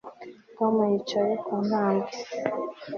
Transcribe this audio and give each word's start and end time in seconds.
Tom 0.57 0.75
yicaye 0.91 1.33
ku 1.45 1.53
ntambwe 1.67 2.11